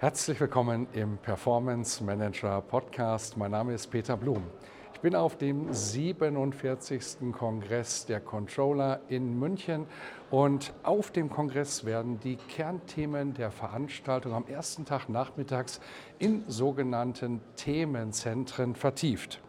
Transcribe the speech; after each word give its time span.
Herzlich 0.00 0.40
willkommen 0.40 0.86
im 0.94 1.18
Performance 1.18 2.02
Manager 2.02 2.62
Podcast. 2.62 3.36
Mein 3.36 3.50
Name 3.50 3.74
ist 3.74 3.88
Peter 3.88 4.16
Blum. 4.16 4.44
Ich 4.94 5.00
bin 5.00 5.14
auf 5.14 5.36
dem 5.36 5.70
47. 5.74 7.30
Kongress 7.32 8.06
der 8.06 8.20
Controller 8.20 9.00
in 9.08 9.38
München 9.38 9.84
und 10.30 10.72
auf 10.84 11.10
dem 11.10 11.28
Kongress 11.28 11.84
werden 11.84 12.18
die 12.18 12.36
Kernthemen 12.36 13.34
der 13.34 13.50
Veranstaltung 13.50 14.32
am 14.32 14.46
ersten 14.46 14.86
Tag 14.86 15.10
nachmittags 15.10 15.82
in 16.18 16.44
sogenannten 16.48 17.42
Themenzentren 17.56 18.74
vertieft. 18.74 19.42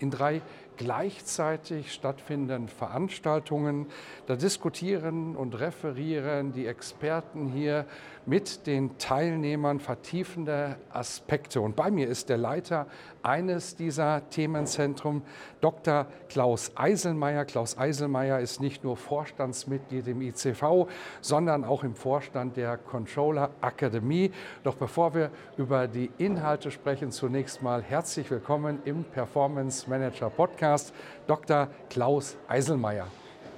In 0.00 0.10
drei 0.10 0.42
gleichzeitig 0.76 1.92
stattfindenden 1.92 2.68
Veranstaltungen. 2.68 3.86
Da 4.26 4.36
diskutieren 4.36 5.36
und 5.36 5.58
referieren 5.58 6.52
die 6.52 6.66
Experten 6.66 7.48
hier 7.48 7.86
mit 8.26 8.66
den 8.66 8.96
Teilnehmern 8.98 9.80
vertiefende 9.80 10.76
Aspekte. 10.90 11.60
Und 11.60 11.76
bei 11.76 11.90
mir 11.90 12.08
ist 12.08 12.28
der 12.28 12.38
Leiter 12.38 12.86
eines 13.22 13.76
dieser 13.76 14.28
Themenzentren, 14.30 15.22
Dr. 15.60 16.06
Klaus 16.28 16.72
Eiselmeier. 16.74 17.44
Klaus 17.44 17.78
Eiselmeier 17.78 18.40
ist 18.40 18.60
nicht 18.60 18.84
nur 18.84 18.96
Vorstandsmitglied 18.96 20.08
im 20.08 20.22
ICV, 20.22 20.86
sondern 21.20 21.64
auch 21.64 21.84
im 21.84 21.94
Vorstand 21.94 22.56
der 22.56 22.76
Controller 22.76 23.50
Akademie. 23.60 24.30
Doch 24.62 24.76
bevor 24.76 25.14
wir 25.14 25.30
über 25.56 25.86
die 25.86 26.10
Inhalte 26.18 26.70
sprechen, 26.70 27.10
zunächst 27.10 27.62
mal 27.62 27.82
herzlich 27.82 28.30
willkommen 28.30 28.80
im 28.84 29.04
Performance 29.04 29.88
Manager 29.88 30.30
Podcast, 30.30 30.94
Dr. 31.26 31.68
Klaus 31.90 32.36
Eiselmeier. 32.48 33.06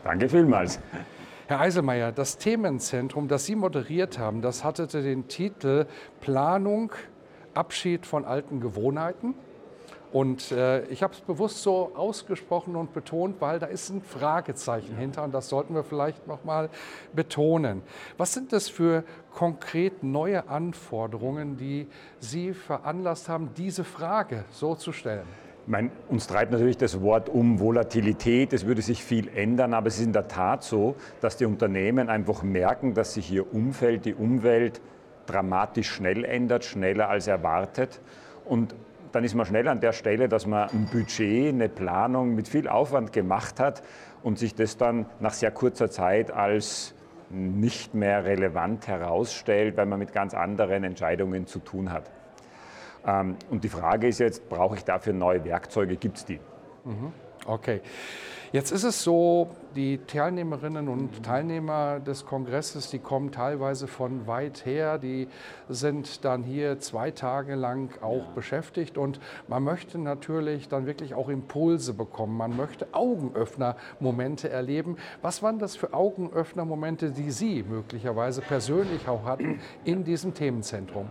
Danke 0.05 0.29
vielmals. 0.29 0.79
Herr 1.49 1.61
Eiselmeier, 1.61 2.11
das 2.11 2.39
Themenzentrum, 2.39 3.29
das 3.29 3.45
Sie 3.45 3.55
moderiert 3.55 4.19
haben, 4.19 4.43
das 4.43 4.65
hatte 4.65 4.89
den 4.89 5.29
Titel 5.29 5.87
Planung, 6.21 6.91
Abschied 7.55 8.05
von 8.05 8.25
alten 8.25 8.59
Gewohnheiten. 8.59 9.35
Und 10.13 10.51
äh, 10.51 10.85
ich 10.87 11.05
habe 11.05 11.15
es 11.15 11.21
bewusst 11.21 11.63
so 11.63 11.93
ausgesprochen 11.95 12.75
und 12.75 12.93
betont, 12.93 13.41
weil 13.41 13.61
da 13.61 13.67
ist 13.67 13.91
ein 13.91 14.03
Fragezeichen 14.03 14.97
hinter 14.97 15.23
und 15.23 15.33
das 15.33 15.49
sollten 15.49 15.73
wir 15.77 15.85
vielleicht 15.85 16.27
noch 16.27 16.43
mal 16.43 16.69
betonen. 17.15 17.83
Was 18.17 18.35
sind 18.35 18.53
das 18.53 18.69
für 18.69 19.05
konkret 19.33 20.03
neue 20.03 20.49
Anforderungen, 20.49 21.57
die 21.57 21.87
Sie 22.19 22.55
veranlasst 22.55 23.29
haben, 23.29 23.51
diese 23.57 23.85
Frage 23.85 24.45
so 24.51 24.75
zu 24.75 24.91
stellen? 24.91 25.46
Mein, 25.69 25.91
uns 26.09 26.29
treibt 26.29 26.53
natürlich 26.53 26.77
das 26.77 27.01
Wort 27.01 27.29
um 27.29 27.59
Volatilität, 27.59 28.53
es 28.53 28.67
würde 28.67 28.83
sich 28.83 29.03
viel 29.03 29.29
ändern, 29.35 29.75
aber 29.75 29.89
es 29.89 29.99
ist 29.99 30.05
in 30.05 30.13
der 30.13 30.29
Tat 30.29 30.63
so, 30.63 30.95
dass 31.21 31.37
die 31.37 31.45
Unternehmen 31.45 32.09
einfach 32.09 32.45
merken, 32.45 32.95
dass 32.95 33.15
sich 33.15 33.33
ihr 33.33 33.53
Umfeld, 33.53 34.05
die 34.05 34.15
Umwelt 34.15 34.81
dramatisch 35.27 35.91
schnell 35.91 36.25
ändert, 36.25 36.65
schneller 36.65 37.09
als 37.09 37.27
erwartet. 37.27 38.01
Und 38.45 38.77
dann 39.11 39.25
ist 39.25 39.35
man 39.35 39.45
schnell 39.45 39.67
an 39.67 39.81
der 39.81 39.93
Stelle, 39.93 40.29
dass 40.29 40.47
man 40.47 40.69
ein 40.71 40.89
Budget, 40.93 41.53
eine 41.53 41.69
Planung 41.69 42.37
mit 42.37 42.47
viel 42.47 42.69
Aufwand 42.69 43.13
gemacht 43.13 43.59
hat 43.59 43.83
und 44.23 44.39
sich 44.39 44.55
das 44.55 44.77
dann 44.77 45.07
nach 45.19 45.33
sehr 45.33 45.51
kurzer 45.51 45.91
Zeit 45.91 46.31
als 46.31 46.95
nicht 47.29 47.93
mehr 47.93 48.25
relevant 48.25 48.87
herausstellt, 48.87 49.77
weil 49.77 49.87
man 49.87 49.99
mit 49.99 50.13
ganz 50.13 50.33
anderen 50.33 50.85
Entscheidungen 50.85 51.49
zu 51.49 51.59
tun 51.59 51.91
hat. 51.91 52.09
Ähm, 53.07 53.37
und 53.51 53.65
die 53.65 53.69
Frage 53.69 54.09
ist 54.09 54.19
jetzt, 54.19 54.49
brauche 54.49 54.77
ich 54.77 54.85
dafür 54.85 55.13
neue 55.13 55.45
Werkzeuge? 55.45 55.97
Gibt 55.97 56.19
es 56.19 56.25
die? 56.25 56.41
Mhm. 56.85 57.13
Okay. 57.47 57.81
Jetzt 58.53 58.71
ist 58.71 58.85
es 58.85 59.03
so, 59.03 59.51
die 59.75 59.99
Teilnehmerinnen 59.99 60.89
und 60.89 61.23
Teilnehmer 61.25 62.01
des 62.01 62.25
Kongresses, 62.25 62.89
die 62.91 63.01
kommen 63.01 63.33
teilweise 63.33 63.89
von 63.89 64.27
weit 64.29 64.65
her, 64.65 64.99
die 64.99 65.29
sind 65.69 66.25
dann 66.25 66.45
hier 66.45 66.79
zwei 66.79 67.11
Tage 67.11 67.57
lang 67.57 67.91
auch 68.03 68.25
ja. 68.25 68.33
beschäftigt 68.35 68.99
und 68.99 69.21
man 69.49 69.65
möchte 69.65 69.99
natürlich 69.99 70.69
dann 70.69 70.87
wirklich 70.87 71.15
auch 71.15 71.29
Impulse 71.29 71.93
bekommen, 71.93 72.37
man 72.37 72.57
möchte 72.57 72.87
Augenöffner-Momente 72.93 74.49
erleben. 74.49 74.97
Was 75.23 75.43
waren 75.43 75.59
das 75.59 75.75
für 75.75 75.93
Augenöffner-Momente, 75.93 77.11
die 77.11 77.33
Sie 77.33 77.65
möglicherweise 77.65 78.41
persönlich 78.43 79.09
auch 79.09 79.25
hatten 79.25 79.61
in 79.85 80.05
diesem 80.05 80.35
Themenzentrum? 80.35 81.09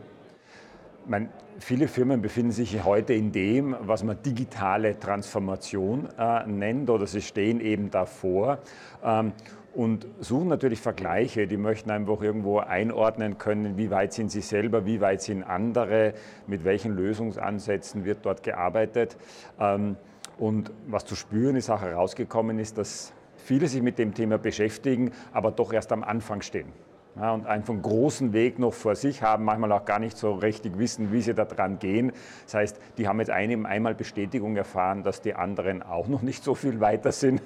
Meine, 1.07 1.29
viele 1.59 1.87
Firmen 1.87 2.21
befinden 2.21 2.51
sich 2.51 2.83
heute 2.83 3.13
in 3.13 3.31
dem, 3.31 3.75
was 3.81 4.03
man 4.03 4.21
digitale 4.21 4.99
Transformation 4.99 6.07
äh, 6.17 6.45
nennt 6.45 6.89
oder 6.89 7.07
sie 7.07 7.21
stehen 7.21 7.61
eben 7.61 7.91
davor. 7.91 8.59
Ähm, 9.03 9.33
und 9.73 10.07
suchen 10.21 10.47
natürlich 10.47 10.79
Vergleiche. 10.79 11.47
Die 11.47 11.57
möchten 11.57 11.91
einfach 11.91 12.21
irgendwo 12.21 12.59
einordnen 12.59 13.37
können, 13.37 13.77
wie 13.77 13.91
weit 13.91 14.13
sind 14.13 14.31
sie 14.31 14.39
selber, 14.39 14.85
wie 14.85 15.01
weit 15.01 15.21
sind 15.21 15.43
andere, 15.43 16.13
mit 16.47 16.63
welchen 16.63 16.95
Lösungsansätzen 16.95 18.05
wird 18.05 18.19
dort 18.25 18.41
gearbeitet. 18.41 19.17
Ähm, 19.59 19.97
und 20.37 20.71
was 20.87 21.05
zu 21.05 21.15
spüren 21.15 21.55
ist, 21.55 21.69
auch 21.69 21.81
herausgekommen 21.81 22.57
ist, 22.57 22.77
dass 22.77 23.13
viele 23.35 23.67
sich 23.67 23.81
mit 23.81 23.99
dem 23.99 24.13
Thema 24.13 24.37
beschäftigen, 24.37 25.11
aber 25.33 25.51
doch 25.51 25.73
erst 25.73 25.91
am 25.91 26.03
Anfang 26.03 26.41
stehen 26.41 26.71
ja, 27.15 27.33
und 27.33 27.45
einen 27.47 27.63
großen 27.81 28.33
Weg 28.33 28.59
noch 28.59 28.73
vor 28.73 28.95
sich 28.95 29.21
haben, 29.21 29.45
manchmal 29.45 29.71
auch 29.71 29.85
gar 29.85 29.99
nicht 29.99 30.17
so 30.17 30.33
richtig 30.33 30.77
wissen, 30.77 31.11
wie 31.11 31.21
sie 31.21 31.33
da 31.33 31.45
dran 31.45 31.79
gehen. 31.79 32.11
Das 32.45 32.55
heißt, 32.55 32.79
die 32.97 33.07
haben 33.07 33.19
jetzt 33.19 33.31
einem 33.31 33.65
einmal 33.65 33.95
Bestätigung 33.95 34.55
erfahren, 34.57 35.03
dass 35.03 35.21
die 35.21 35.33
anderen 35.33 35.81
auch 35.81 36.07
noch 36.07 36.21
nicht 36.21 36.43
so 36.43 36.55
viel 36.55 36.79
weiter 36.79 37.11
sind, 37.11 37.41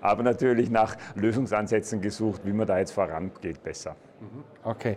aber 0.00 0.22
natürlich 0.22 0.70
nach 0.70 0.96
Lösungsansätzen 1.16 2.00
gesucht, 2.00 2.42
wie 2.44 2.52
man 2.52 2.66
da 2.66 2.78
jetzt 2.78 2.92
vorangeht 2.92 3.62
besser. 3.62 3.96
Mhm. 4.20 4.44
Okay. 4.64 4.96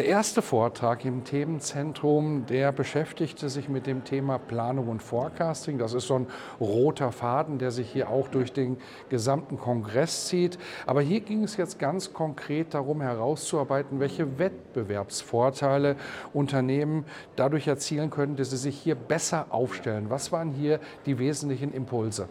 Der 0.00 0.08
erste 0.08 0.40
Vortrag 0.40 1.04
im 1.04 1.24
Themenzentrum, 1.24 2.46
der 2.46 2.72
beschäftigte 2.72 3.50
sich 3.50 3.68
mit 3.68 3.86
dem 3.86 4.02
Thema 4.02 4.38
Planung 4.38 4.88
und 4.88 5.02
Forecasting. 5.02 5.76
Das 5.76 5.92
ist 5.92 6.06
so 6.06 6.20
ein 6.20 6.26
roter 6.58 7.12
Faden, 7.12 7.58
der 7.58 7.70
sich 7.70 7.92
hier 7.92 8.08
auch 8.08 8.28
durch 8.28 8.50
den 8.54 8.78
gesamten 9.10 9.58
Kongress 9.58 10.24
zieht. 10.24 10.58
Aber 10.86 11.02
hier 11.02 11.20
ging 11.20 11.44
es 11.44 11.58
jetzt 11.58 11.78
ganz 11.78 12.14
konkret 12.14 12.72
darum 12.72 13.02
herauszuarbeiten, 13.02 14.00
welche 14.00 14.38
Wettbewerbsvorteile 14.38 15.96
Unternehmen 16.32 17.04
dadurch 17.36 17.68
erzielen 17.68 18.08
können, 18.08 18.36
dass 18.36 18.52
sie 18.52 18.56
sich 18.56 18.78
hier 18.78 18.94
besser 18.94 19.48
aufstellen. 19.50 20.08
Was 20.08 20.32
waren 20.32 20.50
hier 20.50 20.80
die 21.04 21.18
wesentlichen 21.18 21.74
Impulse? 21.74 22.30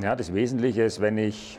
Ja, 0.00 0.14
das 0.14 0.32
Wesentliche 0.32 0.84
ist, 0.84 1.00
wenn 1.00 1.18
ich 1.18 1.58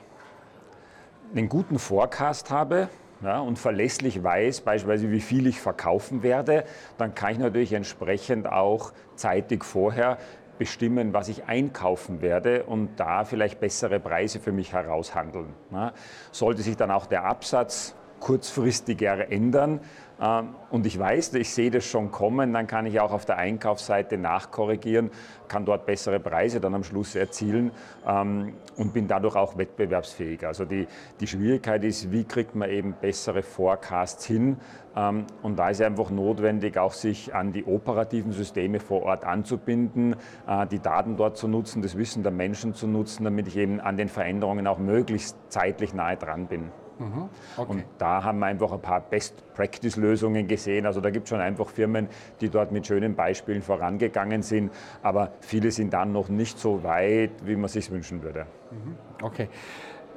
einen 1.35 1.49
guten 1.49 1.79
Forecast 1.79 2.49
habe, 2.49 2.87
ja, 3.23 3.39
und 3.39 3.59
verlässlich 3.59 4.23
weiß, 4.23 4.61
beispielsweise 4.61 5.11
wie 5.11 5.21
viel 5.21 5.47
ich 5.47 5.59
verkaufen 5.59 6.23
werde, 6.23 6.63
dann 6.97 7.15
kann 7.15 7.33
ich 7.33 7.39
natürlich 7.39 7.73
entsprechend 7.73 8.47
auch 8.47 8.93
zeitig 9.15 9.65
vorher 9.65 10.17
bestimmen, 10.57 11.13
was 11.13 11.29
ich 11.29 11.45
einkaufen 11.45 12.21
werde 12.21 12.63
und 12.63 12.99
da 12.99 13.23
vielleicht 13.23 13.59
bessere 13.59 13.99
Preise 13.99 14.39
für 14.39 14.51
mich 14.51 14.73
heraushandeln. 14.73 15.53
Ja, 15.71 15.93
sollte 16.31 16.61
sich 16.61 16.77
dann 16.77 16.91
auch 16.91 17.05
der 17.05 17.23
Absatz 17.23 17.95
kurzfristiger 18.19 19.31
ändern, 19.31 19.79
und 20.19 20.85
ich 20.85 20.99
weiß, 20.99 21.33
ich 21.35 21.49
sehe 21.53 21.71
das 21.71 21.85
schon 21.85 22.11
kommen, 22.11 22.51
dann 22.51 22.67
kann 22.67 22.85
ich 22.85 22.99
auch 22.99 23.13
auf 23.13 23.25
der 23.25 23.37
Einkaufsseite 23.37 24.17
nachkorrigieren, 24.17 25.11
kann 25.47 25.63
dort 25.63 25.85
bessere 25.85 26.19
Preise 26.19 26.59
dann 26.59 26.75
am 26.75 26.83
Schluss 26.83 27.15
erzielen 27.15 27.71
ähm, 28.05 28.53
und 28.75 28.93
bin 28.93 29.07
dadurch 29.07 29.37
auch 29.37 29.57
wettbewerbsfähig. 29.57 30.45
Also 30.45 30.65
die, 30.65 30.87
die 31.21 31.27
Schwierigkeit 31.27 31.85
ist, 31.85 32.11
wie 32.11 32.25
kriegt 32.25 32.53
man 32.53 32.69
eben 32.69 32.95
bessere 32.99 33.43
Forecasts 33.43 34.25
hin? 34.25 34.57
Ähm, 34.95 35.25
und 35.41 35.57
da 35.57 35.69
ist 35.69 35.81
einfach 35.81 36.09
notwendig, 36.09 36.77
auch 36.77 36.93
sich 36.93 37.33
an 37.33 37.53
die 37.53 37.63
operativen 37.63 38.33
Systeme 38.33 38.81
vor 38.81 39.03
Ort 39.03 39.23
anzubinden, 39.23 40.17
äh, 40.47 40.67
die 40.67 40.79
Daten 40.79 41.15
dort 41.15 41.37
zu 41.37 41.47
nutzen, 41.47 41.81
das 41.81 41.97
Wissen 41.97 42.23
der 42.23 42.33
Menschen 42.33 42.73
zu 42.73 42.87
nutzen, 42.87 43.23
damit 43.23 43.47
ich 43.47 43.55
eben 43.55 43.79
an 43.79 43.95
den 43.95 44.09
Veränderungen 44.09 44.67
auch 44.67 44.79
möglichst 44.79 45.37
zeitlich 45.47 45.93
nahe 45.93 46.17
dran 46.17 46.47
bin. 46.47 46.71
Mhm. 46.99 47.29
Okay. 47.57 47.71
Und 47.71 47.85
da 47.97 48.23
haben 48.23 48.39
wir 48.39 48.45
einfach 48.47 48.71
ein 48.71 48.81
paar 48.81 49.01
Best-Practice-Lösungen 49.01 50.47
gesehen. 50.47 50.85
Also 50.85 51.01
da 51.01 51.09
gibt 51.09 51.23
es 51.25 51.29
schon 51.29 51.39
einfach 51.39 51.69
Firmen, 51.69 52.09
die 52.41 52.49
dort 52.49 52.71
mit 52.71 52.85
schönen 52.85 53.15
Beispielen 53.15 53.61
vorangegangen 53.61 54.41
sind. 54.41 54.71
Aber 55.01 55.31
viele 55.39 55.71
sind 55.71 55.93
dann 55.93 56.11
noch 56.11 56.29
nicht 56.29 56.59
so 56.59 56.83
weit, 56.83 57.31
wie 57.43 57.55
man 57.55 57.69
sich 57.69 57.89
wünschen 57.89 58.21
würde. 58.21 58.45
Mhm. 58.71 58.95
Okay. 59.23 59.49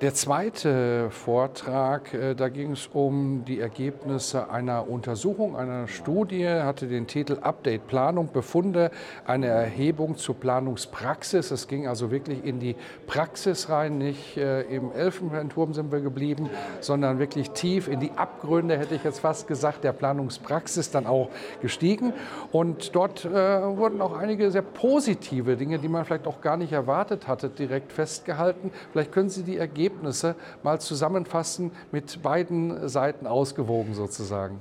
Der 0.02 0.14
zweite 0.14 1.10
Vortrag, 1.10 2.12
äh, 2.12 2.34
da 2.34 2.49
ging 2.49 2.72
es 2.72 2.88
um 2.93 3.44
die 3.44 3.60
Ergebnisse 3.60 4.50
einer 4.50 4.90
Untersuchung, 4.90 5.56
einer 5.56 5.87
Studie, 5.87 6.44
hatte 6.49 6.88
den 6.88 7.06
Titel 7.06 7.38
Update 7.40 7.87
Planung, 7.87 8.32
Befunde, 8.32 8.90
eine 9.25 9.46
Erhebung 9.46 10.16
zur 10.16 10.34
Planungspraxis. 10.34 11.52
Es 11.52 11.69
ging 11.69 11.87
also 11.87 12.10
wirklich 12.10 12.44
in 12.44 12.58
die 12.58 12.75
Praxis 13.06 13.69
rein, 13.69 13.99
nicht 13.99 14.37
äh, 14.37 14.62
im 14.62 14.90
Elfenbeinturm 14.90 15.72
sind 15.72 15.93
wir 15.93 16.00
geblieben, 16.00 16.50
sondern 16.81 17.20
wirklich 17.20 17.52
tief 17.52 17.87
in 17.87 18.00
die 18.00 18.10
Abgründe, 18.16 18.76
hätte 18.76 18.96
ich 18.96 19.04
jetzt 19.04 19.20
fast 19.20 19.46
gesagt, 19.46 19.84
der 19.84 19.93
Planungspraxis 19.93 20.90
dann 20.90 21.06
auch 21.06 21.28
gestiegen. 21.60 22.12
Und 22.50 22.96
dort 22.96 23.25
äh, 23.25 23.31
wurden 23.31 24.00
auch 24.00 24.19
einige 24.19 24.50
sehr 24.50 24.62
positive 24.62 25.56
Dinge, 25.56 25.78
die 25.78 25.87
man 25.87 26.04
vielleicht 26.04 26.26
auch 26.26 26.40
gar 26.40 26.56
nicht 26.56 26.72
erwartet 26.72 27.28
hatte, 27.28 27.49
direkt 27.49 27.93
festgehalten. 27.93 28.72
Vielleicht 28.90 29.12
können 29.12 29.31
Sie 29.31 29.44
die 29.44 29.58
Ergebnisse 29.58 29.91
Ergebnisse 29.92 30.34
mal 30.62 30.80
zusammenfassen, 30.80 31.70
mit 31.90 32.22
beiden 32.22 32.88
Seiten 32.88 33.26
ausgewogen 33.26 33.94
sozusagen? 33.94 34.60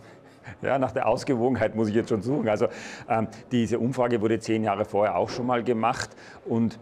Ja, 0.61 0.77
nach 0.77 0.91
der 0.91 1.07
Ausgewogenheit 1.07 1.75
muss 1.75 1.87
ich 1.89 1.95
jetzt 1.95 2.09
schon 2.09 2.21
suchen. 2.21 2.49
Also 2.49 2.67
ähm, 3.07 3.27
diese 3.51 3.79
Umfrage 3.79 4.21
wurde 4.21 4.39
zehn 4.39 4.63
Jahre 4.63 4.85
vorher 4.85 5.15
auch 5.15 5.29
schon 5.29 5.45
mal 5.45 5.63
gemacht 5.63 6.09
und 6.45 6.77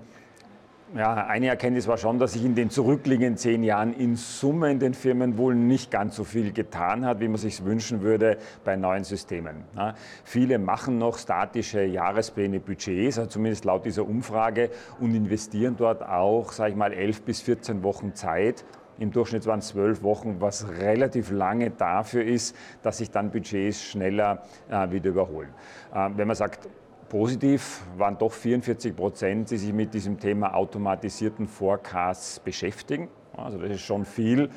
ja, 0.96 1.28
eine 1.28 1.48
Erkenntnis 1.48 1.88
war 1.88 1.98
schon, 1.98 2.20
dass 2.20 2.34
sich 2.34 2.44
in 2.44 2.56
den 2.56 2.70
zurückliegenden 2.70 3.38
zehn 3.38 3.64
Jahren 3.64 3.94
in 3.94 4.16
Summe 4.16 4.72
in 4.72 4.80
den 4.80 4.94
Firmen 4.94 5.38
wohl 5.38 5.56
nicht 5.56 5.92
ganz 5.92 6.16
so 6.16 6.24
viel 6.24 6.52
getan 6.52 7.06
hat, 7.06 7.20
wie 7.20 7.28
man 7.28 7.38
sich 7.38 7.64
wünschen 7.64 8.02
würde 8.02 8.38
bei 8.64 8.76
neuen 8.76 9.04
Systemen. 9.04 9.64
Ja, 9.76 9.96
viele 10.24 10.58
machen 10.58 10.98
noch 10.98 11.18
statische 11.18 11.84
Jahrespläne, 11.84 12.60
Budgets, 12.60 13.20
also 13.20 13.30
zumindest 13.30 13.66
laut 13.66 13.86
dieser 13.86 14.08
Umfrage, 14.08 14.72
und 15.00 15.14
investieren 15.14 15.76
dort 15.78 16.02
auch, 16.02 16.52
sage 16.52 16.72
ich 16.72 16.76
mal, 16.76 16.94
elf 16.94 17.22
bis 17.22 17.42
14 17.42 17.84
Wochen 17.84 18.16
Zeit, 18.16 18.66
im 19.00 19.12
Durchschnitt 19.12 19.46
waren 19.46 19.60
es 19.60 19.70
zwölf 19.70 20.04
Wochen, 20.04 20.42
was 20.42 20.68
relativ 20.82 21.32
lange 21.32 21.70
dafür 21.72 22.24
ist, 22.26 22.54
dass 22.84 22.98
sich 22.98 23.10
dann 23.10 23.32
Budgets 23.32 23.82
schneller 23.82 24.44
äh, 24.70 24.92
wieder 24.92 25.12
überholen. 25.12 25.50
Äh, 25.94 26.10
wenn 26.18 26.28
man 26.28 26.36
sagt, 26.36 26.68
Positiv 27.10 27.82
waren 27.98 28.18
doch 28.20 28.32
44 28.32 28.96
Prozent, 28.96 29.50
die 29.50 29.58
sich 29.58 29.74
mit 29.74 29.96
diesem 29.96 30.20
Thema 30.20 30.54
automatisierten 30.54 31.48
Forecasts 31.48 32.40
beschäftigen. 32.40 33.10
Also 33.36 33.58
das 33.58 33.72
ist 33.72 33.82
schon 33.82 34.06
viel. 34.06 34.50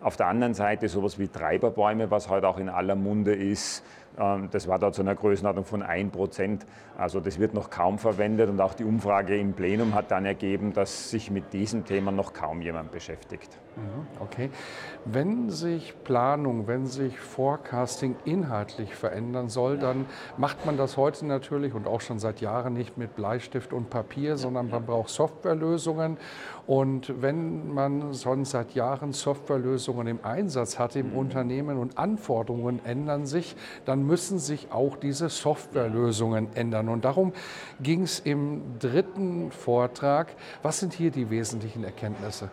Auf 0.00 0.16
der 0.16 0.28
anderen 0.28 0.54
Seite 0.54 0.88
sowas 0.88 1.18
wie 1.18 1.28
Treiberbäume, 1.28 2.10
was 2.10 2.30
heute 2.30 2.48
auch 2.48 2.56
in 2.56 2.70
aller 2.70 2.96
Munde 2.96 3.34
ist, 3.34 3.84
das 4.16 4.68
war 4.68 4.78
da 4.78 4.92
zu 4.92 5.02
einer 5.02 5.14
Größenordnung 5.14 5.64
von 5.64 5.82
1 5.82 6.12
Prozent. 6.12 6.66
Also 6.98 7.20
das 7.20 7.38
wird 7.38 7.54
noch 7.54 7.70
kaum 7.70 7.98
verwendet 7.98 8.50
und 8.50 8.60
auch 8.60 8.74
die 8.74 8.84
Umfrage 8.84 9.38
im 9.38 9.54
Plenum 9.54 9.94
hat 9.94 10.10
dann 10.10 10.26
ergeben, 10.26 10.72
dass 10.72 11.10
sich 11.10 11.30
mit 11.30 11.52
diesem 11.52 11.84
Thema 11.84 12.12
noch 12.12 12.34
kaum 12.34 12.60
jemand 12.60 12.92
beschäftigt. 12.92 13.58
Mhm, 13.76 14.06
okay. 14.20 14.50
Wenn 15.04 15.48
sich 15.48 15.94
Planung, 16.04 16.66
wenn 16.66 16.86
sich 16.86 17.18
Forecasting 17.18 18.16
inhaltlich 18.24 18.94
verändern 18.94 19.48
soll, 19.48 19.78
dann 19.78 20.06
macht 20.36 20.66
man 20.66 20.76
das 20.76 20.96
heute 20.96 21.24
natürlich 21.24 21.72
und 21.72 21.86
auch 21.86 22.00
schon 22.00 22.18
seit 22.18 22.40
Jahren 22.40 22.74
nicht 22.74 22.98
mit 22.98 23.14
Bleistift 23.16 23.72
und 23.72 23.88
Papier, 23.88 24.36
sondern 24.36 24.68
man 24.68 24.84
braucht 24.84 25.08
Softwarelösungen. 25.08 26.18
Und 26.66 27.22
wenn 27.22 27.72
man 27.72 28.12
schon 28.14 28.44
seit 28.44 28.74
Jahren 28.74 29.12
Softwarelösungen 29.12 30.06
im 30.06 30.24
Einsatz 30.24 30.78
hat 30.78 30.96
im 30.96 31.14
Unternehmen 31.14 31.78
und 31.78 31.96
Anforderungen 31.96 32.84
ändern 32.84 33.24
sich, 33.26 33.56
dann 33.86 33.99
müssen 34.06 34.38
sich 34.38 34.72
auch 34.72 34.96
diese 34.96 35.28
Softwarelösungen 35.28 36.48
ändern. 36.54 36.88
Und 36.88 37.04
darum 37.04 37.32
ging 37.80 38.02
es 38.02 38.20
im 38.20 38.78
dritten 38.78 39.50
Vortrag. 39.52 40.28
Was 40.62 40.80
sind 40.80 40.92
hier 40.92 41.10
die 41.10 41.30
wesentlichen 41.30 41.84
Erkenntnisse? 41.84 42.50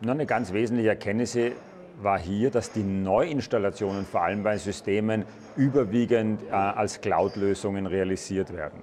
Nur 0.00 0.12
eine 0.12 0.26
ganz 0.26 0.52
wesentliche 0.52 0.90
Erkenntnis 0.90 1.36
war 2.02 2.18
hier, 2.18 2.50
dass 2.50 2.72
die 2.72 2.82
Neuinstallationen 2.82 4.04
vor 4.04 4.22
allem 4.22 4.42
bei 4.42 4.58
Systemen 4.58 5.24
überwiegend 5.56 6.42
äh, 6.42 6.52
als 6.52 7.00
Cloud-Lösungen 7.00 7.86
realisiert 7.86 8.52
werden. 8.52 8.82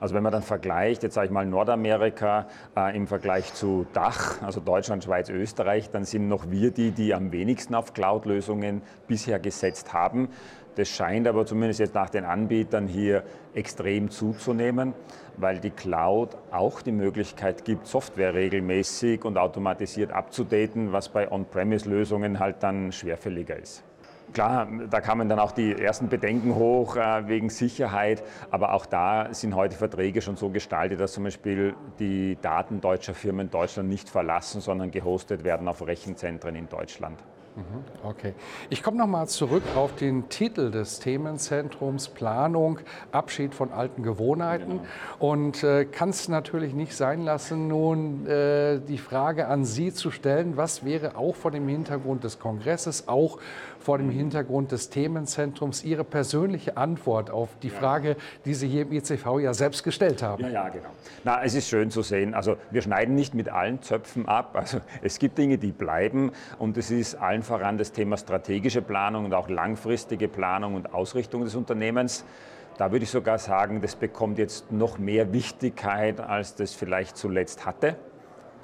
Also 0.00 0.14
wenn 0.14 0.22
man 0.22 0.32
dann 0.32 0.42
vergleicht, 0.42 1.02
jetzt 1.02 1.14
sage 1.14 1.26
ich 1.26 1.32
mal 1.32 1.46
Nordamerika 1.46 2.46
äh, 2.76 2.96
im 2.96 3.06
Vergleich 3.06 3.54
zu 3.54 3.86
Dach, 3.92 4.42
also 4.42 4.60
Deutschland, 4.60 5.04
Schweiz, 5.04 5.28
Österreich, 5.28 5.90
dann 5.90 6.04
sind 6.04 6.28
noch 6.28 6.50
wir 6.50 6.70
die, 6.70 6.90
die 6.90 7.14
am 7.14 7.32
wenigsten 7.32 7.74
auf 7.74 7.94
Cloud-Lösungen 7.94 8.82
bisher 9.06 9.38
gesetzt 9.38 9.92
haben. 9.92 10.28
Das 10.76 10.90
scheint 10.90 11.26
aber 11.26 11.46
zumindest 11.46 11.80
jetzt 11.80 11.94
nach 11.94 12.10
den 12.10 12.26
Anbietern 12.26 12.86
hier 12.86 13.22
extrem 13.54 14.10
zuzunehmen, 14.10 14.92
weil 15.38 15.58
die 15.58 15.70
Cloud 15.70 16.36
auch 16.50 16.82
die 16.82 16.92
Möglichkeit 16.92 17.64
gibt, 17.64 17.86
Software 17.86 18.34
regelmäßig 18.34 19.24
und 19.24 19.38
automatisiert 19.38 20.12
abzudaten, 20.12 20.92
was 20.92 21.08
bei 21.08 21.32
On-Premise-Lösungen 21.32 22.38
halt 22.38 22.62
dann 22.62 22.92
schwerfälliger 22.92 23.56
ist. 23.56 23.85
Klar, 24.36 24.68
da 24.90 25.00
kamen 25.00 25.30
dann 25.30 25.38
auch 25.38 25.50
die 25.50 25.72
ersten 25.72 26.10
Bedenken 26.10 26.56
hoch 26.56 26.96
äh, 26.96 27.26
wegen 27.26 27.48
Sicherheit, 27.48 28.22
aber 28.50 28.74
auch 28.74 28.84
da 28.84 29.32
sind 29.32 29.54
heute 29.54 29.76
Verträge 29.76 30.20
schon 30.20 30.36
so 30.36 30.50
gestaltet, 30.50 31.00
dass 31.00 31.14
zum 31.14 31.24
Beispiel 31.24 31.74
die 31.98 32.36
Daten 32.42 32.82
deutscher 32.82 33.14
Firmen 33.14 33.50
Deutschland 33.50 33.88
nicht 33.88 34.10
verlassen, 34.10 34.60
sondern 34.60 34.90
gehostet 34.90 35.42
werden 35.42 35.68
auf 35.68 35.86
Rechenzentren 35.86 36.54
in 36.54 36.68
Deutschland. 36.68 37.18
Mhm, 37.56 38.08
okay. 38.08 38.34
Ich 38.68 38.82
komme 38.82 38.98
nochmal 38.98 39.28
zurück 39.28 39.62
auf 39.74 39.94
den 39.96 40.28
Titel 40.28 40.70
des 40.70 40.98
Themenzentrums 40.98 42.08
Planung, 42.08 42.80
Abschied 43.12 43.54
von 43.54 43.72
alten 43.72 44.02
Gewohnheiten. 44.02 44.80
Genau. 44.80 44.84
Und 45.18 45.64
äh, 45.64 45.86
kann 45.86 46.10
es 46.10 46.28
natürlich 46.28 46.74
nicht 46.74 46.94
sein 46.94 47.24
lassen, 47.24 47.68
nun 47.68 48.26
äh, 48.26 48.78
die 48.80 48.98
Frage 48.98 49.48
an 49.48 49.64
Sie 49.64 49.94
zu 49.94 50.10
stellen, 50.10 50.58
was 50.58 50.84
wäre 50.84 51.16
auch 51.16 51.34
vor 51.34 51.50
dem 51.50 51.66
Hintergrund 51.66 52.24
des 52.24 52.38
Kongresses, 52.38 53.08
auch 53.08 53.38
vor 53.78 53.98
dem 53.98 54.10
Hintergrund 54.10 54.72
des 54.72 54.90
Themenzentrums 54.90 55.82
Ihre 55.84 56.04
persönliche 56.04 56.76
Antwort 56.76 57.30
auf 57.30 57.50
die 57.62 57.70
Frage, 57.70 58.16
die 58.44 58.52
Sie 58.52 58.68
hier 58.68 58.82
im 58.82 58.92
ICV 58.92 59.38
ja 59.40 59.54
selbst 59.54 59.82
gestellt 59.82 60.22
haben? 60.22 60.42
Ja, 60.42 60.50
ja, 60.50 60.68
genau. 60.68 60.88
Na, 61.24 61.42
es 61.42 61.54
ist 61.54 61.68
schön 61.68 61.90
zu 61.90 62.02
sehen. 62.02 62.34
Also 62.34 62.56
wir 62.70 62.82
schneiden 62.82 63.14
nicht 63.14 63.32
mit 63.32 63.48
allen 63.48 63.80
Zöpfen 63.80 64.26
ab. 64.28 64.50
Also 64.54 64.80
es 65.02 65.18
gibt 65.20 65.38
Dinge, 65.38 65.56
die 65.58 65.70
bleiben 65.70 66.32
und 66.58 66.76
es 66.76 66.90
ist 66.90 67.14
allen 67.14 67.44
voran 67.46 67.78
das 67.78 67.92
Thema 67.92 68.16
strategische 68.16 68.82
Planung 68.82 69.24
und 69.24 69.34
auch 69.34 69.48
langfristige 69.48 70.28
Planung 70.28 70.74
und 70.74 70.92
Ausrichtung 70.92 71.44
des 71.44 71.54
Unternehmens. 71.54 72.24
Da 72.76 72.92
würde 72.92 73.04
ich 73.04 73.10
sogar 73.10 73.38
sagen, 73.38 73.80
das 73.80 73.96
bekommt 73.96 74.38
jetzt 74.38 74.70
noch 74.70 74.98
mehr 74.98 75.32
Wichtigkeit, 75.32 76.20
als 76.20 76.54
das 76.56 76.74
vielleicht 76.74 77.16
zuletzt 77.16 77.64
hatte 77.64 77.96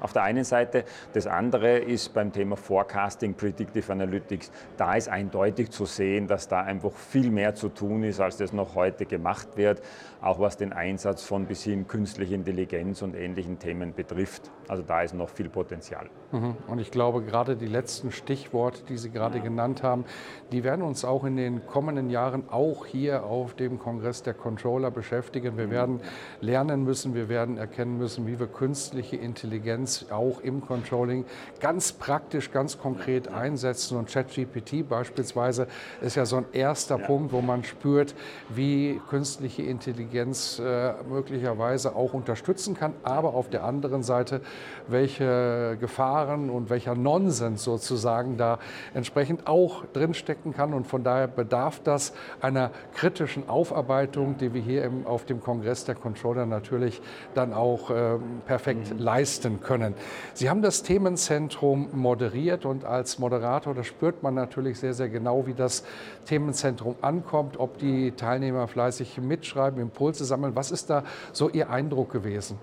auf 0.03 0.13
der 0.13 0.23
einen 0.25 0.45
Seite. 0.45 0.85
Das 1.13 1.27
andere 1.27 1.79
ist 1.79 2.13
beim 2.13 2.33
Thema 2.33 2.57
Forecasting, 2.57 3.35
Predictive 3.35 3.91
Analytics. 3.93 4.51
Da 4.77 4.95
ist 4.95 5.09
eindeutig 5.09 5.71
zu 5.71 5.87
sehen, 5.87 6.27
dass 6.27 6.49
da 6.49 6.61
einfach 6.61 6.93
viel 6.93 7.31
mehr 7.31 7.55
zu 7.55 7.69
tun 7.69 8.03
ist, 8.03 8.21
als 8.21 8.37
das 8.37 8.53
noch 8.53 8.75
heute 8.75 9.07
gemacht 9.07 9.57
wird, 9.57 9.81
auch 10.21 10.41
was 10.41 10.57
den 10.57 10.73
Einsatz 10.73 11.23
von 11.23 11.47
bis 11.47 11.63
hin 11.63 11.87
künstlicher 11.87 12.35
Intelligenz 12.35 13.03
und 13.03 13.15
ähnlichen 13.15 13.59
Themen 13.59 13.95
betrifft. 13.95 14.51
Also 14.69 14.83
da 14.83 15.03
ist 15.03 15.15
noch 15.15 15.29
viel 15.29 15.49
Potenzial. 15.49 16.09
Mhm. 16.33 16.57
Und 16.67 16.79
ich 16.79 16.91
glaube, 16.91 17.23
gerade 17.23 17.57
die 17.57 17.67
letzten 17.67 18.11
Stichworte, 18.11 18.83
die 18.89 18.97
Sie 18.97 19.11
gerade 19.11 19.41
genannt 19.41 19.83
haben, 19.83 20.05
die 20.51 20.65
werden 20.65 20.83
uns 20.83 21.05
auch 21.05 21.25
in 21.25 21.37
den 21.37 21.67
kommenden 21.67 22.11
Jahren 22.11 22.49
auch 22.49 22.87
hier 22.87 23.25
auf 23.25 23.55
dem 23.55 23.79
Kongress 23.79 24.23
der 24.23 24.35
Controller 24.35 24.91
beschäftigen. 24.91 25.57
Wir 25.57 25.71
werden 25.71 26.01
lernen 26.41 26.85
müssen, 26.85 27.15
wir 27.15 27.29
werden 27.29 27.59
erkennen 27.59 27.99
müssen, 27.99 28.27
wie 28.27 28.39
wir 28.39 28.47
künstliche 28.47 29.17
Intelligenz 29.17 29.92
Intelligenz 29.93 30.07
auch 30.11 30.41
im 30.41 30.61
Controlling 30.61 31.25
ganz 31.61 31.93
praktisch, 31.93 32.51
ganz 32.51 32.79
konkret 32.79 33.29
einsetzen. 33.29 33.97
Und 33.97 34.09
ChatGPT 34.09 34.89
beispielsweise 34.89 35.67
ist 36.01 36.17
ja 36.17 36.27
so 36.27 36.37
ein 36.37 36.47
erster 36.53 36.99
ja. 36.99 37.07
Punkt, 37.07 37.33
wo 37.33 37.41
man 37.41 37.65
spürt, 37.65 38.15
wie 38.49 39.01
künstliche 39.09 39.63
Intelligenz 39.63 40.59
äh, 40.59 40.93
möglicherweise 41.09 41.95
auch 41.95 42.15
unterstützen 42.15 42.75
kann, 42.75 42.95
aber 43.03 43.35
auf 43.35 43.49
der 43.49 43.65
anderen 43.65 44.03
Seite, 44.03 44.41
welche 44.89 45.77
Gefahren 45.81 46.51
und 46.51 46.71
welcher 46.71 46.95
Nonsens 46.95 47.65
sozusagen 47.65 48.37
da 48.37 48.59
entsprechend 48.95 49.47
auch 49.47 49.85
drinstecken 49.93 50.55
kann. 50.55 50.75
Und 50.75 50.87
von 50.87 51.05
daher 51.05 51.29
bedarf 51.29 51.81
das 51.83 52.13
einer 52.41 52.71
kritischen 52.95 53.49
Aufarbeitung, 53.49 54.37
die 54.39 54.55
wir 54.55 54.63
hier 54.63 54.85
im, 54.85 55.07
auf 55.07 55.25
dem 55.25 55.41
Kongress 55.41 55.85
der 55.85 55.95
Controller 55.95 56.47
natürlich 56.47 57.01
dann 57.35 57.53
auch 57.53 57.91
äh, 57.91 58.19
perfekt 58.47 58.93
mhm. 58.93 58.99
leisten 58.99 59.61
können 59.61 59.82
können. 59.83 59.95
Sie 60.35 60.49
haben 60.49 60.63
das 60.63 60.83
Themenzentrum 60.83 61.89
moderiert 61.93 62.65
und 62.65 62.85
als 62.85 63.19
Moderator, 63.19 63.75
da 63.75 63.85
spürt 63.85 64.23
man 64.23 64.35
natürlich 64.35 64.79
sehr, 64.79 64.95
sehr 64.95 65.09
genau, 65.09 65.47
wie 65.47 65.55
das 65.55 65.85
Themenzentrum 66.27 66.95
ankommt, 67.01 67.59
ob 67.59 67.79
die 67.79 68.13
Teilnehmer 68.13 68.69
fleißig 68.69 69.19
mitschreiben, 69.19 69.81
Impulse 69.81 70.25
sammeln. 70.25 70.55
Was 70.55 70.71
ist 70.71 70.91
da 70.91 71.05
so 71.33 71.49
Ihr 71.51 71.71
Eindruck 71.71 72.13
gewesen? 72.13 72.59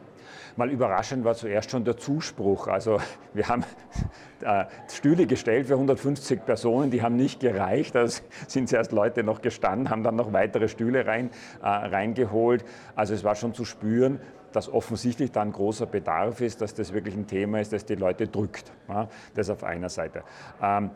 Mal 0.55 0.71
überraschend 0.71 1.23
war 1.23 1.35
zuerst 1.35 1.71
schon 1.71 1.85
der 1.85 1.97
Zuspruch. 1.97 2.67
Also 2.67 2.99
wir 3.33 3.47
haben 3.47 3.63
äh, 4.41 4.65
Stühle 4.89 5.25
gestellt 5.25 5.67
für 5.67 5.73
150 5.73 6.43
Personen, 6.45 6.91
die 6.91 7.01
haben 7.01 7.15
nicht 7.15 7.39
gereicht. 7.39 7.95
Da 7.95 8.05
sind 8.47 8.67
zuerst 8.67 8.91
Leute 8.91 9.23
noch 9.23 9.41
gestanden, 9.41 9.89
haben 9.89 10.03
dann 10.03 10.15
noch 10.15 10.33
weitere 10.33 10.67
Stühle 10.67 11.05
rein, 11.05 11.29
äh, 11.61 11.67
reingeholt. 11.67 12.65
Also 12.95 13.13
es 13.13 13.23
war 13.23 13.35
schon 13.35 13.53
zu 13.53 13.63
spüren, 13.63 14.19
dass 14.51 14.71
offensichtlich 14.71 15.31
dann 15.31 15.51
großer 15.51 15.85
Bedarf 15.85 16.41
ist, 16.41 16.61
dass 16.61 16.73
das 16.73 16.93
wirklich 16.93 17.15
ein 17.15 17.27
Thema 17.27 17.59
ist, 17.59 17.73
das 17.73 17.85
die 17.85 17.95
Leute 17.95 18.27
drückt. 18.27 18.71
Das 19.35 19.49
auf 19.49 19.63
einer 19.63 19.89
Seite. 19.89 20.23
Ähm, 20.61 20.91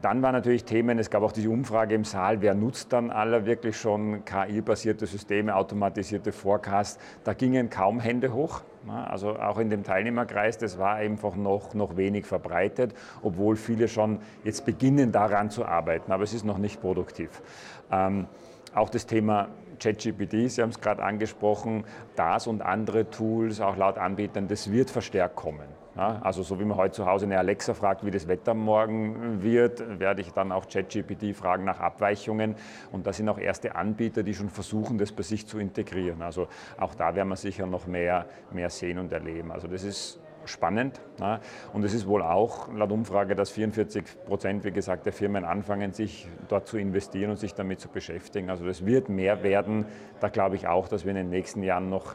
dann 0.00 0.22
waren 0.22 0.32
natürlich 0.32 0.64
Themen, 0.64 0.98
es 0.98 1.10
gab 1.10 1.22
auch 1.22 1.32
diese 1.32 1.50
Umfrage 1.50 1.94
im 1.94 2.04
Saal, 2.04 2.42
wer 2.42 2.54
nutzt 2.54 2.92
dann 2.92 3.10
alle 3.10 3.46
wirklich 3.46 3.76
schon 3.76 4.24
KI-basierte 4.24 5.06
Systeme, 5.06 5.54
automatisierte 5.54 6.32
Forecasts. 6.32 6.98
Da 7.24 7.34
gingen 7.34 7.70
kaum 7.70 8.00
Hände 8.00 8.32
hoch. 8.32 8.62
Also 8.88 9.36
auch 9.36 9.58
in 9.58 9.68
dem 9.68 9.82
Teilnehmerkreis, 9.82 10.58
das 10.58 10.78
war 10.78 10.94
einfach 10.94 11.34
noch, 11.34 11.74
noch 11.74 11.96
wenig 11.96 12.24
verbreitet, 12.24 12.94
obwohl 13.22 13.56
viele 13.56 13.88
schon 13.88 14.20
jetzt 14.44 14.64
beginnen 14.64 15.10
daran 15.10 15.50
zu 15.50 15.64
arbeiten, 15.64 16.12
aber 16.12 16.22
es 16.22 16.32
ist 16.32 16.44
noch 16.44 16.58
nicht 16.58 16.80
produktiv. 16.80 17.42
Ähm, 17.90 18.26
auch 18.74 18.88
das 18.88 19.06
Thema 19.06 19.48
ChatGPT, 19.78 20.50
Sie 20.50 20.62
haben 20.62 20.70
es 20.70 20.80
gerade 20.80 21.02
angesprochen, 21.02 21.84
das 22.14 22.46
und 22.46 22.62
andere 22.62 23.10
Tools, 23.10 23.60
auch 23.60 23.76
laut 23.76 23.98
Anbietern, 23.98 24.48
das 24.48 24.70
wird 24.70 24.90
verstärkt 24.90 25.36
kommen. 25.36 25.68
Ja, 25.96 26.20
also 26.22 26.42
so 26.42 26.60
wie 26.60 26.64
man 26.66 26.76
heute 26.76 26.92
zu 26.92 27.06
Hause 27.06 27.24
eine 27.24 27.38
Alexa 27.38 27.72
fragt, 27.72 28.04
wie 28.04 28.10
das 28.10 28.28
Wetter 28.28 28.52
morgen 28.52 29.42
wird, 29.42 29.98
werde 29.98 30.20
ich 30.20 30.30
dann 30.30 30.52
auch 30.52 30.68
ChatGPT 30.68 31.34
fragen 31.34 31.64
nach 31.64 31.80
Abweichungen. 31.80 32.54
Und 32.92 33.06
da 33.06 33.14
sind 33.14 33.30
auch 33.30 33.38
erste 33.38 33.74
Anbieter, 33.74 34.22
die 34.22 34.34
schon 34.34 34.50
versuchen, 34.50 34.98
das 34.98 35.10
bei 35.10 35.22
sich 35.22 35.46
zu 35.46 35.58
integrieren. 35.58 36.20
Also 36.20 36.48
auch 36.78 36.94
da 36.94 37.14
werden 37.14 37.30
wir 37.30 37.36
sicher 37.36 37.64
noch 37.64 37.86
mehr, 37.86 38.26
mehr 38.52 38.68
sehen 38.68 38.98
und 38.98 39.10
erleben. 39.10 39.50
Also 39.50 39.68
das 39.68 39.84
ist 39.84 40.20
spannend. 40.48 41.00
Ja. 41.20 41.40
Und 41.72 41.84
es 41.84 41.94
ist 41.94 42.06
wohl 42.06 42.22
auch 42.22 42.72
laut 42.72 42.92
Umfrage, 42.92 43.34
dass 43.34 43.50
44 43.50 44.04
Prozent, 44.26 44.64
wie 44.64 44.72
gesagt, 44.72 45.06
der 45.06 45.12
Firmen 45.12 45.44
anfangen, 45.44 45.92
sich 45.92 46.28
dort 46.48 46.66
zu 46.66 46.78
investieren 46.78 47.30
und 47.30 47.36
sich 47.38 47.54
damit 47.54 47.80
zu 47.80 47.88
beschäftigen. 47.88 48.50
Also 48.50 48.64
das 48.64 48.84
wird 48.84 49.08
mehr 49.08 49.42
werden. 49.42 49.86
Da 50.20 50.28
glaube 50.28 50.56
ich 50.56 50.66
auch, 50.66 50.88
dass 50.88 51.04
wir 51.04 51.10
in 51.10 51.16
den 51.16 51.30
nächsten 51.30 51.62
Jahren 51.62 51.88
noch 51.88 52.14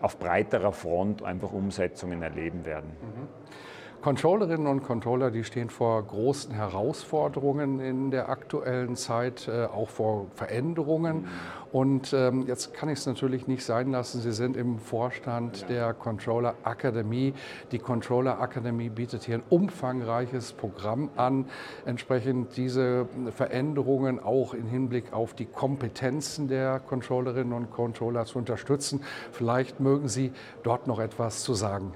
auf 0.00 0.18
breiterer 0.18 0.72
Front 0.72 1.22
einfach 1.22 1.52
Umsetzungen 1.52 2.22
erleben 2.22 2.64
werden. 2.64 2.90
Mhm. 3.00 3.28
Controllerinnen 4.00 4.66
und 4.66 4.82
Controller, 4.82 5.30
die 5.30 5.44
stehen 5.44 5.70
vor 5.70 6.02
großen 6.02 6.52
Herausforderungen 6.52 7.80
in 7.80 8.10
der 8.10 8.28
aktuellen 8.28 8.96
Zeit, 8.96 9.48
äh, 9.48 9.64
auch 9.64 9.88
vor 9.88 10.26
Veränderungen. 10.34 11.26
Und 11.72 12.12
ähm, 12.12 12.46
jetzt 12.46 12.72
kann 12.72 12.88
ich 12.88 13.00
es 13.00 13.06
natürlich 13.06 13.46
nicht 13.48 13.64
sein 13.64 13.90
lassen. 13.90 14.20
Sie 14.20 14.32
sind 14.32 14.56
im 14.56 14.78
Vorstand 14.78 15.68
der 15.68 15.92
Controller 15.94 16.54
Akademie. 16.62 17.34
Die 17.72 17.78
Controller 17.78 18.40
Akademie 18.40 18.88
bietet 18.88 19.24
hier 19.24 19.36
ein 19.36 19.42
umfangreiches 19.50 20.52
Programm 20.52 21.10
an, 21.16 21.46
entsprechend 21.84 22.56
diese 22.56 23.08
Veränderungen 23.34 24.20
auch 24.20 24.54
im 24.54 24.66
Hinblick 24.68 25.12
auf 25.12 25.34
die 25.34 25.46
Kompetenzen 25.46 26.48
der 26.48 26.80
Controllerinnen 26.80 27.52
und 27.52 27.70
Controller 27.70 28.24
zu 28.24 28.38
unterstützen. 28.38 29.02
Vielleicht 29.32 29.80
mögen 29.80 30.08
Sie 30.08 30.32
dort 30.62 30.86
noch 30.86 31.00
etwas 31.00 31.42
zu 31.42 31.54
sagen. 31.54 31.92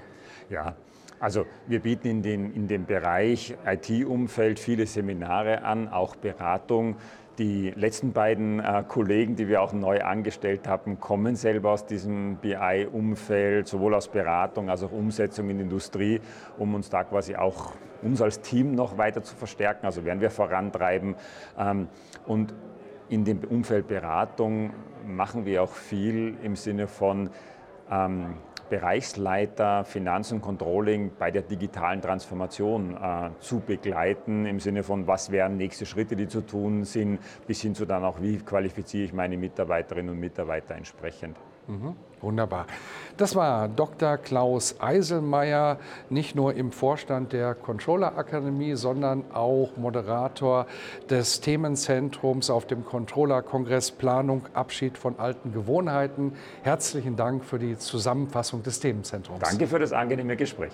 Ja, 0.49 0.75
also 1.21 1.45
wir 1.67 1.81
bieten 1.81 2.07
in, 2.07 2.21
den, 2.23 2.51
in 2.51 2.67
dem 2.67 2.85
Bereich 2.85 3.55
IT-Umfeld 3.63 4.59
viele 4.59 4.87
Seminare 4.87 5.63
an, 5.63 5.87
auch 5.87 6.15
Beratung. 6.15 6.95
Die 7.37 7.69
letzten 7.75 8.11
beiden 8.11 8.59
äh, 8.59 8.83
Kollegen, 8.87 9.35
die 9.35 9.47
wir 9.47 9.61
auch 9.61 9.71
neu 9.71 10.01
angestellt 10.01 10.67
haben, 10.67 10.99
kommen 10.99 11.35
selber 11.35 11.71
aus 11.71 11.85
diesem 11.85 12.37
BI-Umfeld, 12.37 13.67
sowohl 13.67 13.93
aus 13.93 14.07
Beratung 14.07 14.71
als 14.71 14.81
auch 14.81 14.91
Umsetzung 14.91 15.51
in 15.51 15.59
Industrie, 15.59 16.19
um 16.57 16.73
uns 16.73 16.89
da 16.89 17.03
quasi 17.03 17.35
auch 17.35 17.73
uns 18.01 18.19
als 18.19 18.41
Team 18.41 18.73
noch 18.73 18.97
weiter 18.97 19.21
zu 19.21 19.35
verstärken. 19.35 19.85
Also 19.85 20.03
werden 20.03 20.21
wir 20.21 20.31
vorantreiben. 20.31 21.15
Ähm, 21.55 21.87
und 22.25 22.51
in 23.09 23.25
dem 23.25 23.39
Umfeld 23.43 23.87
Beratung 23.87 24.73
machen 25.05 25.45
wir 25.45 25.61
auch 25.61 25.73
viel 25.73 26.35
im 26.41 26.55
Sinne 26.55 26.87
von 26.87 27.29
ähm, 27.91 28.37
Bereichsleiter 28.71 29.83
Finanz 29.83 30.31
und 30.31 30.41
Controlling 30.41 31.11
bei 31.19 31.29
der 31.29 31.41
digitalen 31.41 32.01
Transformation 32.01 32.95
äh, 32.95 33.29
zu 33.39 33.59
begleiten, 33.59 34.45
im 34.45 34.61
Sinne 34.61 34.83
von, 34.83 35.07
was 35.07 35.29
wären 35.29 35.57
nächste 35.57 35.85
Schritte, 35.85 36.15
die 36.15 36.29
zu 36.29 36.39
tun 36.39 36.85
sind, 36.85 37.19
bis 37.45 37.61
hin 37.61 37.75
zu 37.75 37.85
dann 37.85 38.05
auch, 38.05 38.21
wie 38.21 38.37
qualifiziere 38.37 39.03
ich 39.03 39.11
meine 39.11 39.35
Mitarbeiterinnen 39.35 40.11
und 40.15 40.21
Mitarbeiter 40.21 40.75
entsprechend. 40.75 41.35
Mhm. 41.67 41.95
Wunderbar. 42.21 42.67
Das 43.17 43.35
war 43.35 43.67
Dr. 43.67 44.17
Klaus 44.17 44.75
Eiselmeier, 44.79 45.77
nicht 46.09 46.35
nur 46.35 46.53
im 46.53 46.71
Vorstand 46.71 47.33
der 47.33 47.55
Controller 47.55 48.17
Akademie, 48.17 48.75
sondern 48.75 49.23
auch 49.33 49.75
Moderator 49.75 50.67
des 51.09 51.41
Themenzentrums 51.41 52.49
auf 52.49 52.67
dem 52.67 52.85
Controller-Kongress 52.85 53.91
Planung, 53.91 54.45
Abschied 54.53 54.97
von 54.97 55.19
alten 55.19 55.51
Gewohnheiten. 55.51 56.33
Herzlichen 56.61 57.15
Dank 57.15 57.43
für 57.43 57.59
die 57.59 57.77
Zusammenfassung 57.77 58.63
des 58.63 58.79
Themenzentrums. 58.79 59.39
Danke 59.39 59.67
für 59.67 59.79
das 59.79 59.91
angenehme 59.91 60.35
Gespräch. 60.35 60.73